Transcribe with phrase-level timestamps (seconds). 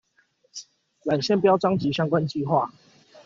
[1.05, 2.71] 纜線標章及相關計畫